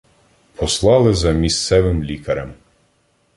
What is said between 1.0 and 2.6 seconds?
за місцевим лікарем.